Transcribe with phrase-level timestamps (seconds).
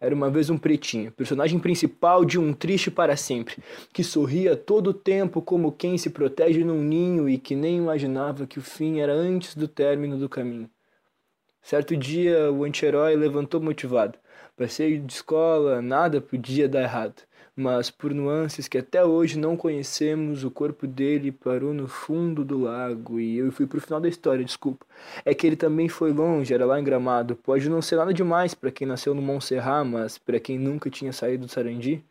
[0.00, 3.62] Era uma vez um pretinho, personagem principal de um triste para sempre,
[3.92, 8.46] que sorria todo o tempo como quem se protege num ninho e que nem imaginava
[8.46, 10.70] que o fim era antes do término do caminho.
[11.60, 14.18] Certo dia, o anti-herói levantou motivado.
[14.56, 17.22] Passei de escola, nada podia dar errado
[17.60, 22.58] mas por nuances que até hoje não conhecemos, o corpo dele parou no fundo do
[22.58, 24.86] lago e eu fui pro final da história, desculpa.
[25.24, 27.36] É que ele também foi longe, era lá em Gramado.
[27.36, 31.12] Pode não ser nada demais para quem nasceu no Montserrat, mas para quem nunca tinha
[31.12, 32.02] saído do Sarandi,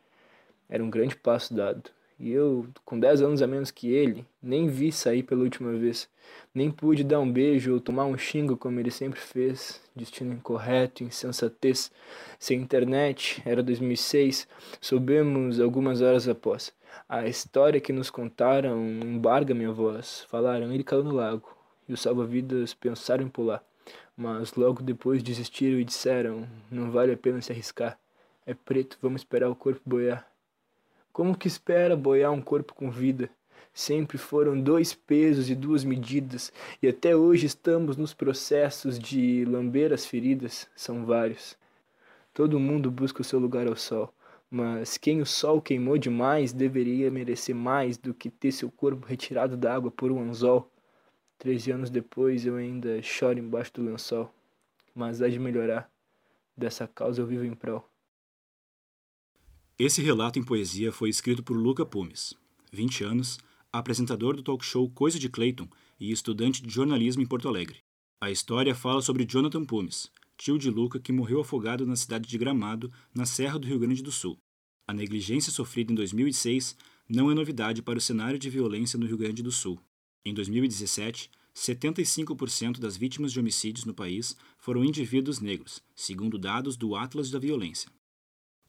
[0.69, 1.89] era um grande passo dado.
[2.19, 6.09] E eu, com 10 anos a menos que ele, nem vi sair pela última vez.
[6.53, 9.81] Nem pude dar um beijo ou tomar um xingo como ele sempre fez.
[9.95, 11.89] Destino incorreto, insensatez.
[12.37, 14.49] Sem internet, era 2006,
[14.81, 16.73] soubemos algumas horas após.
[17.07, 20.25] A história que nos contaram embarga minha voz.
[20.27, 21.55] Falaram, ele caiu no lago.
[21.88, 23.63] E os salva-vidas pensaram em pular.
[24.17, 27.97] Mas logo depois desistiram e disseram, não vale a pena se arriscar.
[28.45, 30.29] É preto, vamos esperar o corpo boiar.
[31.11, 33.29] Como que espera boiar um corpo com vida?
[33.73, 36.51] Sempre foram dois pesos e duas medidas,
[36.81, 41.57] e até hoje estamos nos processos de lamber as feridas, são vários.
[42.33, 44.13] Todo mundo busca o seu lugar ao sol,
[44.49, 49.57] mas quem o sol queimou demais deveria merecer mais do que ter seu corpo retirado
[49.57, 50.71] da água por um anzol.
[51.38, 54.31] Treze anos depois eu ainda choro embaixo do lençol,
[54.94, 55.89] mas há de melhorar.
[56.55, 57.88] Dessa causa eu vivo em prol.
[59.81, 62.33] Esse relato em poesia foi escrito por Luca Pumes,
[62.69, 63.39] 20 anos,
[63.72, 67.77] apresentador do talk show Coisa de Clayton e estudante de jornalismo em Porto Alegre.
[68.19, 72.38] A história fala sobre Jonathan Pumes, tio de Luca que morreu afogado na cidade de
[72.38, 74.38] Gramado, na Serra do Rio Grande do Sul.
[74.85, 76.75] A negligência sofrida em 2006
[77.07, 79.80] não é novidade para o cenário de violência no Rio Grande do Sul.
[80.25, 86.97] Em 2017, 75% das vítimas de homicídios no país foram indivíduos negros, segundo dados do
[86.97, 87.89] Atlas da Violência.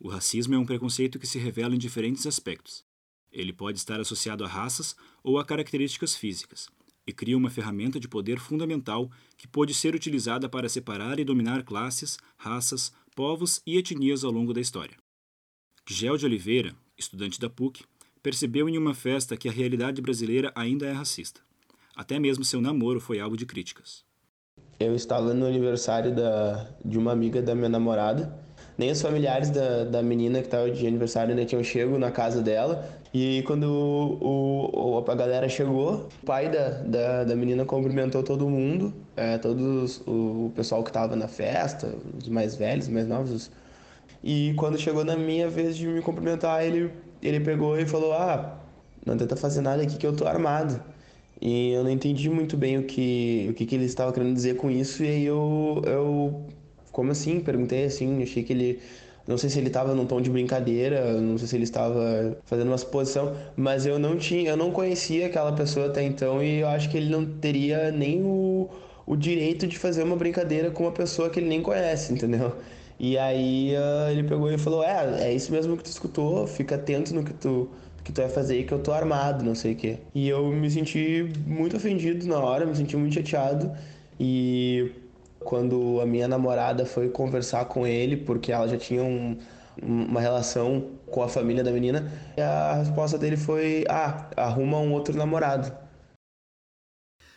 [0.03, 2.83] O racismo é um preconceito que se revela em diferentes aspectos.
[3.31, 6.71] Ele pode estar associado a raças ou a características físicas,
[7.07, 11.65] e cria uma ferramenta de poder fundamental que pode ser utilizada para separar e dominar
[11.65, 14.97] classes, raças, povos e etnias ao longo da história.
[15.87, 17.85] Gel de Oliveira, estudante da PUC,
[18.23, 21.43] percebeu em uma festa que a realidade brasileira ainda é racista.
[21.95, 24.03] Até mesmo seu namoro foi alvo de críticas.
[24.79, 28.49] Eu estava no aniversário da, de uma amiga da minha namorada
[28.81, 32.41] nem os familiares da, da menina que estava de aniversário ainda tinham chego na casa
[32.41, 32.89] dela.
[33.13, 38.49] E quando o, o, a galera chegou, o pai da, da, da menina cumprimentou todo
[38.49, 43.51] mundo, é, todos o pessoal que estava na festa, os mais velhos, os mais novos.
[44.25, 46.91] E quando chegou na minha vez de me cumprimentar, ele,
[47.23, 48.61] ele pegou e falou: Ah,
[49.05, 50.81] não tenta fazer nada aqui que eu tô armado.
[51.39, 54.57] E eu não entendi muito bem o que, o que, que ele estava querendo dizer
[54.57, 56.47] com isso, e aí eu, eu
[57.01, 57.41] como assim?
[57.41, 58.81] Perguntei assim, achei que ele.
[59.27, 62.69] Não sei se ele estava num tom de brincadeira, não sei se ele estava fazendo
[62.69, 66.69] uma suposição, mas eu não tinha, eu não conhecia aquela pessoa até então e eu
[66.69, 68.69] acho que ele não teria nem o,
[69.07, 72.55] o direito de fazer uma brincadeira com uma pessoa que ele nem conhece, entendeu?
[72.99, 76.75] E aí uh, ele pegou e falou: É, é isso mesmo que tu escutou, fica
[76.75, 77.71] atento no que tu,
[78.05, 79.99] que tu vai fazer que eu tô armado, não sei o quê.
[80.15, 83.71] E eu me senti muito ofendido na hora, me senti muito chateado
[84.19, 84.93] e
[85.41, 89.39] quando a minha namorada foi conversar com ele, porque ela já tinha um,
[89.83, 94.93] uma relação com a família da menina, e a resposta dele foi: Ah, arruma um
[94.93, 95.73] outro namorado.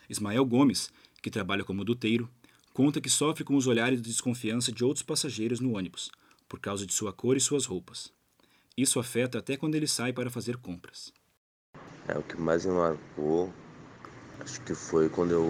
[0.09, 0.91] Ismael Gomes,
[1.21, 2.29] que trabalha como duteiro,
[2.73, 6.11] conta que sofre com os olhares de desconfiança de outros passageiros no ônibus,
[6.47, 8.11] por causa de sua cor e suas roupas.
[8.75, 11.13] Isso afeta até quando ele sai para fazer compras.
[12.07, 13.53] É, o que mais me marcou,
[14.39, 15.45] acho que foi quando eu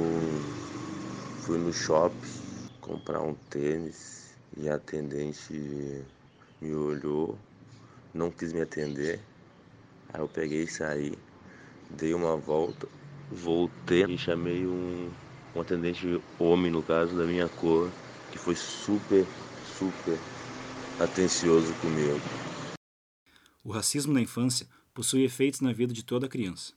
[1.41, 2.42] fui no shopping
[2.83, 6.03] comprar um tênis e a atendente
[6.61, 7.37] me olhou,
[8.13, 9.21] não quis me atender.
[10.13, 11.17] Aí eu peguei e saí,
[11.89, 12.87] dei uma volta,
[13.31, 15.09] voltei e chamei um,
[15.55, 17.89] um atendente homem, no caso, da minha cor,
[18.31, 19.25] que foi super,
[19.77, 20.19] super
[20.99, 22.19] atencioso comigo.
[23.63, 26.73] O racismo na infância possui efeitos na vida de toda criança.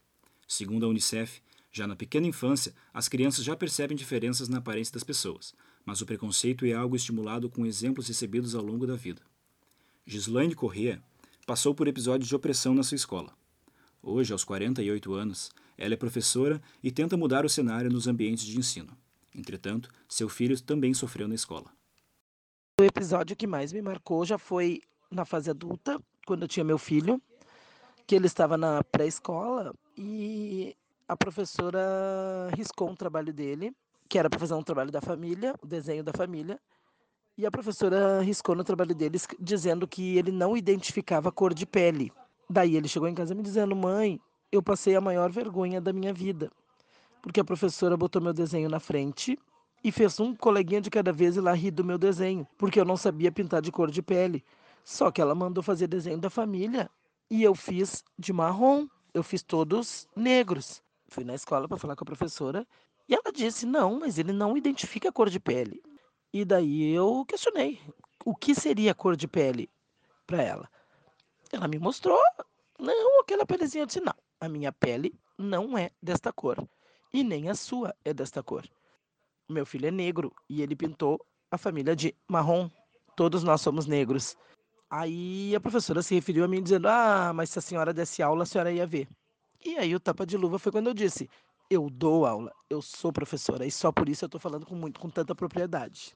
[0.46, 1.42] Segundo a Unicef,
[1.72, 5.52] já na pequena infância, as crianças já percebem diferenças na aparência das pessoas,
[5.86, 9.22] mas o preconceito é algo estimulado com exemplos recebidos ao longo da vida.
[10.04, 11.00] Gislaine Corrêa
[11.46, 13.32] passou por episódios de opressão na sua escola.
[14.02, 18.58] Hoje, aos 48 anos, ela é professora e tenta mudar o cenário nos ambientes de
[18.58, 18.96] ensino.
[19.34, 21.70] Entretanto, seu filho também sofreu na escola.
[22.80, 26.78] O episódio que mais me marcou já foi na fase adulta, quando eu tinha meu
[26.78, 27.22] filho,
[28.06, 30.76] que ele estava na pré-escola e
[31.08, 33.72] a professora riscou um trabalho dele,
[34.08, 36.58] que era para fazer um trabalho da família, o desenho da família,
[37.38, 41.66] E a professora riscou no trabalho deles dizendo que ele não identificava a cor de
[41.66, 42.10] pele.
[42.48, 44.18] Daí ele chegou em casa me dizendo: Mãe,
[44.50, 46.50] eu passei a maior vergonha da minha vida.
[47.20, 49.38] Porque a professora botou meu desenho na frente
[49.84, 52.84] e fez um coleguinha de cada vez ir lá rir do meu desenho, porque eu
[52.84, 54.42] não sabia pintar de cor de pele.
[54.82, 56.88] Só que ela mandou fazer desenho da família
[57.30, 58.86] e eu fiz de marrom.
[59.12, 60.82] Eu fiz todos negros.
[61.08, 62.66] Fui na escola para falar com a professora
[63.08, 65.82] e ela disse: Não, mas ele não identifica a cor de pele.
[66.32, 67.80] E daí eu questionei
[68.24, 69.70] o que seria a cor de pele
[70.26, 70.70] para ela.
[71.52, 72.20] Ela me mostrou,
[72.78, 73.82] não, aquela pelezinha.
[73.82, 76.66] Eu disse: Não, a minha pele não é desta cor
[77.12, 78.68] e nem a sua é desta cor.
[79.48, 82.68] Meu filho é negro e ele pintou a família de marrom.
[83.16, 84.36] Todos nós somos negros.
[84.90, 88.42] Aí a professora se referiu a mim dizendo: Ah, mas se a senhora desse aula,
[88.42, 89.08] a senhora ia ver.
[89.64, 91.30] E aí o tapa de luva foi quando eu disse:
[91.68, 95.00] Eu dou aula, eu sou professora e só por isso eu estou falando com muito
[95.00, 96.14] com tanta propriedade.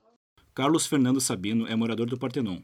[0.54, 2.60] Carlos Fernando Sabino é morador do Partenon.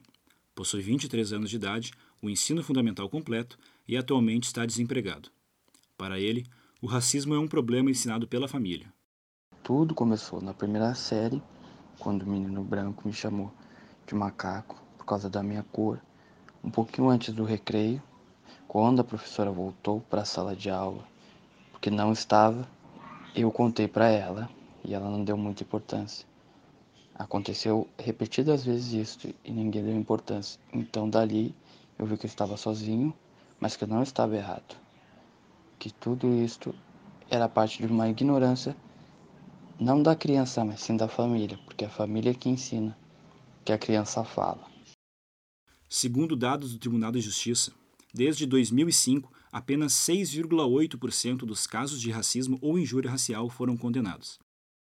[0.55, 1.91] Possui 23 anos de idade,
[2.23, 5.31] o ensino fundamental completo e atualmente está desempregado.
[5.99, 6.47] Para ele,
[6.81, 8.93] o racismo é um problema ensinado pela família.
[9.65, 11.43] Tudo começou na primeira série,
[11.99, 13.53] quando o menino branco me chamou
[14.07, 16.01] de macaco por causa da minha cor.
[16.63, 18.01] Um pouquinho antes do recreio,
[18.69, 21.05] quando a professora voltou para a sala de aula,
[21.73, 22.76] porque não estava,
[23.43, 24.49] eu contei para ela
[24.83, 26.27] e ela não deu muita importância.
[27.15, 30.59] Aconteceu repetidas vezes isso e ninguém deu importância.
[30.73, 31.55] Então dali
[31.99, 33.15] eu vi que eu estava sozinho,
[33.61, 34.77] mas que eu não estava errado.
[35.79, 36.75] Que tudo isto
[37.31, 38.77] era parte de uma ignorância
[39.79, 42.97] não da criança, mas sim da família, porque é a família que ensina,
[43.63, 44.67] que a criança fala.
[45.89, 47.73] Segundo dados do Tribunal de Justiça,
[48.13, 54.39] desde 2005, apenas 6,8% dos casos de racismo ou injúria racial foram condenados.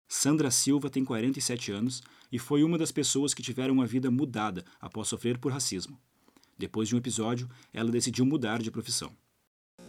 [0.09, 4.65] Sandra Silva tem 47 anos e foi uma das pessoas que tiveram uma vida mudada
[4.81, 5.97] após sofrer por racismo.
[6.57, 9.15] Depois de um episódio, ela decidiu mudar de profissão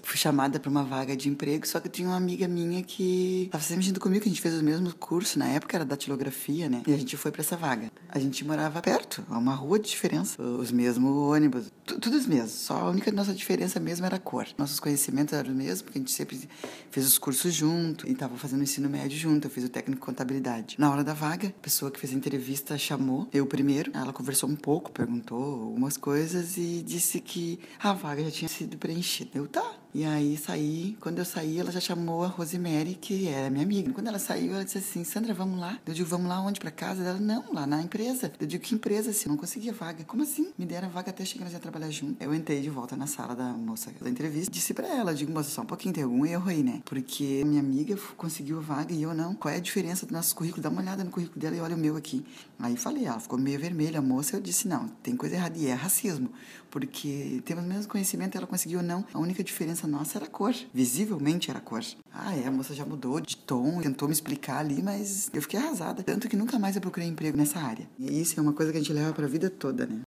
[0.08, 3.62] fui chamada para uma vaga de emprego, só que tinha uma amiga minha que estava
[3.62, 6.82] sempre junto comigo, que a gente fez os mesmos cursos, na época era datilografia, né?
[6.86, 7.90] E a gente foi para essa vaga.
[8.08, 12.78] A gente morava perto, uma rua de diferença, os mesmos ônibus, tudo os mesmos, só
[12.78, 14.46] a única nossa diferença mesmo era a cor.
[14.56, 16.48] Nossos conhecimentos eram os mesmos, porque a gente sempre
[16.90, 20.00] fez os cursos junto e estava fazendo o ensino médio junto, eu fiz o técnico
[20.00, 20.76] de contabilidade.
[20.78, 24.48] Na hora da vaga, a pessoa que fez a entrevista chamou eu primeiro, ela conversou
[24.48, 29.30] um pouco, perguntou algumas coisas e disse que a vaga já tinha sido preenchida.
[29.34, 33.50] Eu, tá, e aí saí, quando eu saí, ela já chamou a Rosemary, que era
[33.50, 33.92] minha amiga.
[33.92, 35.76] Quando ela saiu, ela disse assim: Sandra, vamos lá?
[35.84, 36.60] Eu digo, vamos lá onde?
[36.60, 37.02] Pra casa?
[37.02, 38.30] Ela, não, lá na empresa.
[38.38, 39.10] Eu digo, que empresa?
[39.10, 39.28] Assim?
[39.28, 40.04] não conseguia vaga.
[40.04, 40.52] Como assim?
[40.56, 42.22] Me deram vaga até chegar a trabalhar junto.
[42.22, 45.50] Eu entrei de volta na sala da moça da entrevista, disse pra ela: digo, moça,
[45.50, 46.80] só um pouquinho, tem algum erro aí, né?
[46.84, 49.34] Porque minha amiga conseguiu vaga e eu não.
[49.34, 50.62] Qual é a diferença do nosso currículo?
[50.62, 52.24] Dá uma olhada no currículo dela e olha o meu aqui.
[52.60, 54.36] Aí falei, ela ficou meio vermelha, a moça.
[54.36, 56.30] Eu disse, não, tem coisa errada e é racismo.
[56.70, 59.04] Porque temos o mesmo conhecimento, ela conseguiu ou não.
[59.12, 61.82] A única diferença nossa era a cor visivelmente era cor.
[62.12, 65.58] Ah, é, a moça já mudou de tom, tentou me explicar ali, mas eu fiquei
[65.58, 66.02] arrasada.
[66.02, 67.88] Tanto que nunca mais eu procurei emprego nessa área.
[67.98, 70.02] E isso é uma coisa que a gente leva para a vida toda, né?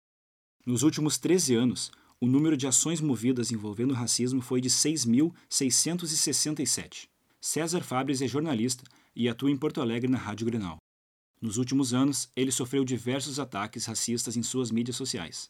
[0.67, 1.91] Nos últimos 13 anos,
[2.21, 7.09] o número de ações movidas envolvendo racismo foi de 6.667.
[7.41, 8.83] César Fabres é jornalista
[9.15, 10.79] e atua em Porto Alegre na Rádio Grenal.
[11.41, 15.49] Nos últimos anos, ele sofreu diversos ataques racistas em suas mídias sociais.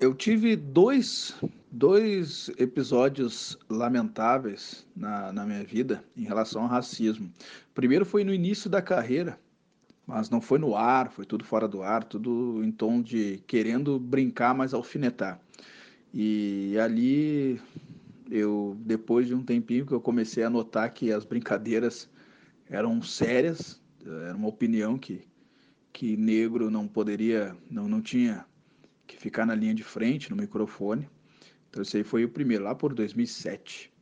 [0.00, 1.34] Eu tive dois,
[1.72, 7.32] dois episódios lamentáveis na, na minha vida em relação ao racismo.
[7.74, 9.40] Primeiro foi no início da carreira,
[10.06, 13.98] mas não foi no ar, foi tudo fora do ar, tudo em tom de querendo
[13.98, 15.40] brincar, mas alfinetar.
[16.14, 17.60] E ali
[18.30, 22.08] eu depois de um tempinho que eu comecei a notar que as brincadeiras
[22.70, 25.26] eram sérias, era uma opinião que
[25.92, 28.46] que negro não poderia, não não tinha
[29.08, 31.08] que ficar na linha de frente, no microfone.
[31.68, 33.92] Então, esse aí foi o primeiro, lá por 2007.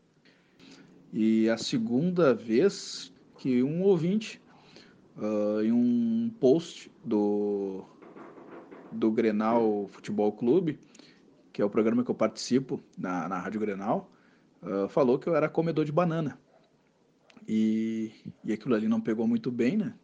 [1.13, 4.43] E a segunda vez que um ouvinte,
[5.17, 7.85] uh, em um post do,
[8.91, 10.79] do Grenal Futebol Clube,
[11.53, 14.11] que é o programa que eu participo na, na Rádio Grenal,
[14.63, 16.39] uh, falou que eu era comedor de banana.
[17.49, 18.13] E,
[18.45, 19.95] e aquilo ali não pegou muito bem, né?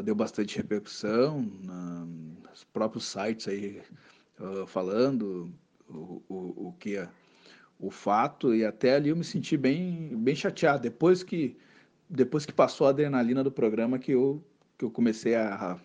[0.00, 2.06] Deu bastante repercussão, na,
[2.52, 3.82] os próprios sites aí
[4.40, 5.52] uh, falando
[5.88, 7.08] o, o, o que é
[7.78, 8.54] o fato.
[8.54, 10.82] E até ali eu me senti bem bem chateado.
[10.82, 11.56] Depois que
[12.08, 14.42] depois que passou a adrenalina do programa que eu
[14.78, 15.78] que eu comecei a,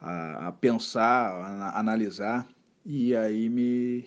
[0.00, 2.46] a, a pensar a, analisar.
[2.84, 4.04] E aí me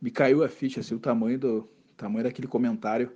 [0.00, 3.12] me caiu a ficha assim o tamanho do tamanho daquele comentário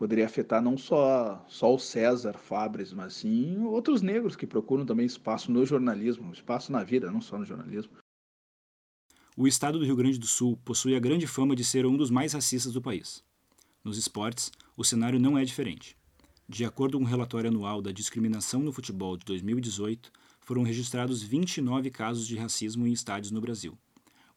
[0.00, 5.04] poderia afetar não só, só o César Fabres, mas sim outros negros que procuram também
[5.04, 7.92] espaço no jornalismo, espaço na vida, não só no jornalismo.
[9.36, 12.10] O estado do Rio Grande do Sul possui a grande fama de ser um dos
[12.10, 13.22] mais racistas do país.
[13.84, 15.94] Nos esportes, o cenário não é diferente.
[16.48, 21.22] De acordo com o um relatório anual da discriminação no futebol de 2018, foram registrados
[21.22, 23.76] 29 casos de racismo em estádios no Brasil.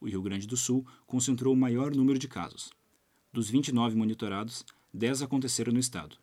[0.02, 2.70] O Rio Grande do Sul concentrou o maior número de casos.
[3.32, 6.18] Dos 29 monitorados, 10 aconteceram no estado.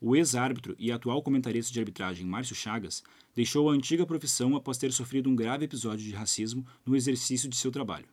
[0.00, 3.02] O ex-árbitro e atual comentarista de arbitragem Márcio Chagas
[3.34, 7.56] deixou a antiga profissão após ter sofrido um grave episódio de racismo no exercício de
[7.56, 8.06] seu trabalho.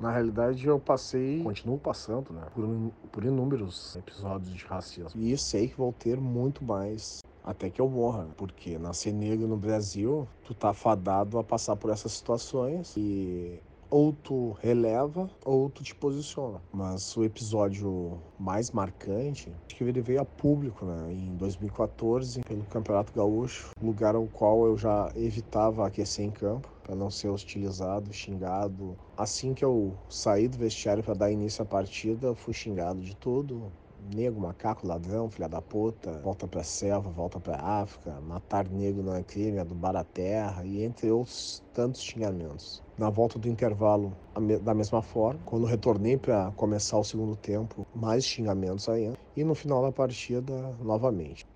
[0.00, 2.64] Na realidade, eu passei, continuo passando, né, por,
[3.10, 5.20] por inúmeros episódios de racismo.
[5.20, 9.56] E sei que vou ter muito mais até que eu morra, porque nascer negro no
[9.56, 13.60] Brasil, tu tá fadado a passar por essas situações e
[13.92, 16.62] ou tu releva ou tu te posiciona.
[16.72, 21.12] Mas o episódio mais marcante, acho que ele veio a público, né?
[21.12, 26.96] Em 2014, pelo Campeonato Gaúcho, lugar ao qual eu já evitava aquecer em campo para
[26.96, 28.96] não ser hostilizado, xingado.
[29.16, 33.70] Assim que eu saí do vestiário para dar início à partida, fui xingado de tudo,
[34.14, 39.14] negro, macaco, ladrão, filha da puta, volta pra selva, volta pra África, matar negro não
[39.14, 42.82] é crime, adubar a terra e entre outros tantos xingamentos.
[42.98, 44.16] Na volta do intervalo,
[44.62, 49.54] da mesma forma, quando retornei para começar o segundo tempo, mais xingamentos ainda, e no
[49.54, 51.46] final da partida, novamente.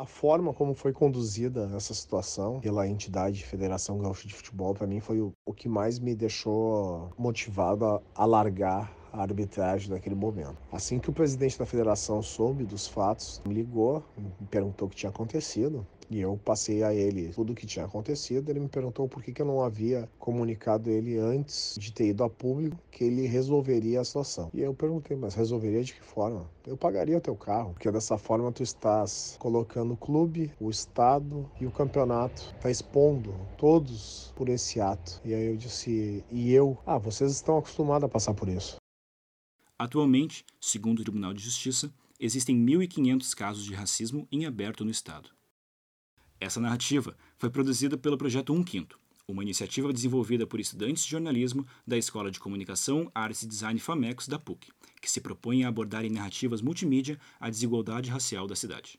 [0.00, 5.00] A forma como foi conduzida essa situação pela entidade Federação Gaúcha de Futebol, para mim,
[5.00, 10.56] foi o, que mais me deixou motivado a largar a arbitragem naquele momento.
[10.72, 14.96] Assim que o presidente da federação soube dos fatos, me ligou, me perguntou o que
[14.96, 15.86] tinha acontecido.
[16.10, 18.48] E eu passei a ele tudo o que tinha acontecido.
[18.48, 22.24] Ele me perguntou por que, que eu não havia comunicado ele antes de ter ido
[22.24, 24.50] a público que ele resolveria a situação.
[24.54, 26.48] E eu perguntei, mas resolveria de que forma?
[26.66, 31.66] Eu pagaria teu carro, porque dessa forma tu estás colocando o clube, o estado e
[31.66, 35.20] o campeonato, tá expondo todos por esse ato.
[35.24, 38.76] E aí eu disse, e eu, ah, vocês estão acostumados a passar por isso.
[39.78, 45.30] Atualmente, segundo o Tribunal de Justiça, existem 1.500 casos de racismo em aberto no Estado.
[46.40, 51.64] Essa narrativa foi produzida pelo Projeto 1 Quinto, uma iniciativa desenvolvida por estudantes de jornalismo
[51.86, 56.04] da Escola de Comunicação, Artes e Design FAMECOS da PUC, que se propõe a abordar
[56.04, 58.98] em narrativas multimídia a desigualdade racial da cidade.